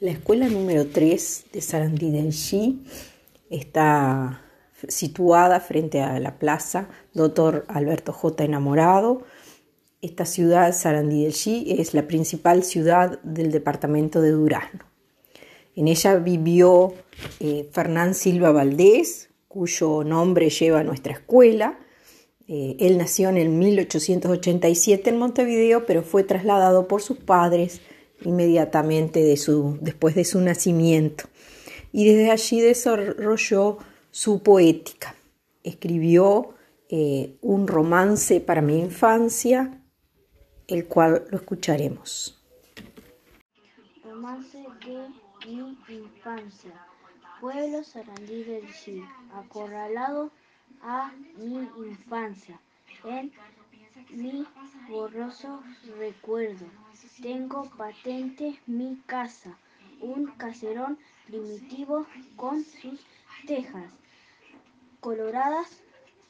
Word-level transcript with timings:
La 0.00 0.12
escuela 0.12 0.48
número 0.48 0.86
3 0.86 1.46
de 1.52 1.60
Sarandí 1.60 2.12
del 2.12 2.28
Xi 2.28 2.84
está 3.50 4.44
situada 4.86 5.58
frente 5.58 6.00
a 6.00 6.20
la 6.20 6.38
plaza 6.38 6.88
Dr. 7.14 7.64
Alberto 7.66 8.12
J. 8.12 8.44
Enamorado. 8.44 9.24
Esta 10.00 10.24
ciudad, 10.24 10.72
Sarandí 10.72 11.24
del 11.24 11.32
Xi, 11.32 11.74
es 11.80 11.94
la 11.94 12.06
principal 12.06 12.62
ciudad 12.62 13.20
del 13.24 13.50
departamento 13.50 14.20
de 14.20 14.30
Durazno. 14.30 14.84
En 15.74 15.88
ella 15.88 16.14
vivió 16.14 16.94
eh, 17.40 17.68
Fernán 17.72 18.14
Silva 18.14 18.52
Valdés, 18.52 19.30
cuyo 19.48 20.04
nombre 20.04 20.48
lleva 20.48 20.84
nuestra 20.84 21.14
escuela. 21.14 21.76
Eh, 22.46 22.76
él 22.78 22.98
nació 22.98 23.30
en 23.30 23.36
el 23.36 23.48
1887 23.48 25.10
en 25.10 25.16
Montevideo, 25.16 25.86
pero 25.86 26.04
fue 26.04 26.22
trasladado 26.22 26.86
por 26.86 27.02
sus 27.02 27.16
padres 27.16 27.80
inmediatamente 28.22 29.22
de 29.22 29.36
su, 29.36 29.78
después 29.80 30.14
de 30.14 30.24
su 30.24 30.40
nacimiento. 30.40 31.24
Y 31.92 32.06
desde 32.06 32.30
allí 32.30 32.60
desarrolló 32.60 33.78
su 34.10 34.42
poética. 34.42 35.14
Escribió 35.62 36.54
eh, 36.88 37.36
un 37.42 37.66
romance 37.66 38.40
para 38.40 38.62
mi 38.62 38.78
infancia, 38.78 39.82
el 40.66 40.86
cual 40.86 41.26
lo 41.30 41.38
escucharemos. 41.38 42.42
Romance 44.04 44.58
de 44.58 45.08
mi 45.46 45.76
infancia. 45.88 46.72
Pueblo 47.40 47.84
Sarandí 47.84 48.42
del 48.42 48.66
Chile, 48.74 49.04
acorralado 49.32 50.32
a 50.82 51.12
mi 51.36 51.68
infancia. 51.86 52.60
Mi 54.10 54.46
borroso 54.88 55.62
recuerdo. 55.98 56.66
Tengo 57.22 57.64
patente 57.76 58.60
mi 58.66 58.96
casa, 59.06 59.56
un 60.00 60.26
caserón 60.36 60.98
primitivo 61.26 62.06
con 62.36 62.64
sus 62.64 63.00
tejas 63.46 63.92
coloradas, 65.00 65.82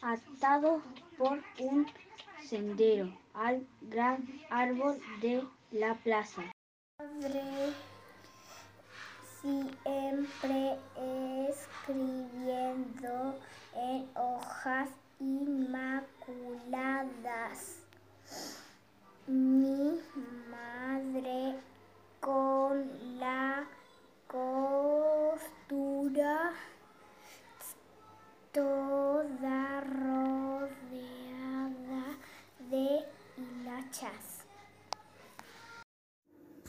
atado 0.03 0.83
por 1.17 1.43
un 1.59 1.87
sendero 2.43 3.13
al 3.35 3.67
gran 3.83 4.27
árbol 4.51 4.99
de 5.21 5.45
la 5.73 5.95
plaza. 5.95 6.43
siempre 9.41 10.79
escribiendo 11.87 13.39
en 13.75 14.09
hojas 14.15 14.89
inmaculadas. 15.21 17.79
Mi 19.27 20.01
madre 20.51 21.55
con 22.21 22.91
la 23.19 23.67
costura 24.27 25.33
toda 28.59 29.81
rodeada 29.83 30.69
de 32.69 33.05
hilachas. 33.37 34.43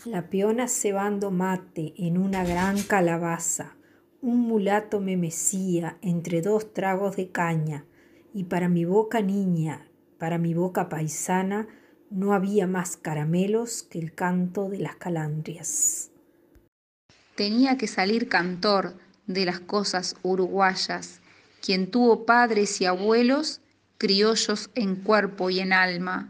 La 0.05 0.29
peona 0.29 0.67
cebando 0.67 1.31
mate 1.31 1.95
en 1.97 2.19
una 2.19 2.43
gran 2.43 2.83
calabaza. 2.83 3.75
Un 4.21 4.41
mulato 4.41 4.99
me 4.99 5.17
mecía 5.17 5.97
entre 6.03 6.43
dos 6.43 6.75
tragos 6.75 7.15
de 7.15 7.31
caña, 7.31 7.85
y 8.35 8.43
para 8.43 8.69
mi 8.69 8.85
boca 8.85 9.21
niña, 9.21 9.87
para 10.19 10.37
mi 10.37 10.53
boca 10.53 10.89
paisana, 10.89 11.67
no 12.11 12.33
había 12.33 12.67
más 12.67 12.97
caramelos 12.97 13.81
que 13.81 13.97
el 13.97 14.13
canto 14.13 14.69
de 14.69 14.77
las 14.77 14.95
calandrias. 14.97 16.11
Tenía 17.33 17.79
que 17.79 17.87
salir 17.87 18.29
cantor 18.29 18.93
de 19.25 19.45
las 19.45 19.59
cosas 19.59 20.15
uruguayas, 20.21 21.21
quien 21.61 21.91
tuvo 21.91 22.25
padres 22.25 22.81
y 22.81 22.85
abuelos 22.85 23.61
criollos 23.97 24.69
en 24.75 24.95
cuerpo 24.95 25.49
y 25.49 25.59
en 25.59 25.73
alma, 25.73 26.29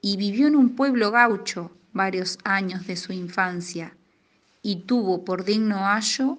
y 0.00 0.16
vivió 0.16 0.46
en 0.46 0.56
un 0.56 0.74
pueblo 0.74 1.10
gaucho 1.10 1.70
varios 1.92 2.38
años 2.44 2.86
de 2.86 2.96
su 2.96 3.12
infancia, 3.12 3.96
y 4.62 4.76
tuvo 4.86 5.24
por 5.24 5.44
digno 5.44 5.86
ayo 5.88 6.38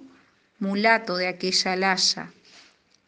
mulato 0.60 1.18
de 1.18 1.28
aquella 1.28 1.76
laya, 1.76 2.32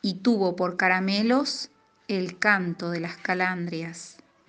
y 0.01 0.16
tuvo 0.16 0.55
por 0.55 0.78
caramelos 0.78 1.69
el 2.07 2.38
canto 2.38 2.91
de 2.91 2.99
las 2.99 3.17
calandrias. 3.17 4.17